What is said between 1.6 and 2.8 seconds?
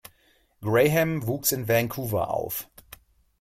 Vancouver auf.